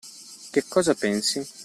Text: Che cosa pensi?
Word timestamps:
Che 0.49 0.65
cosa 0.67 0.95
pensi? 0.95 1.45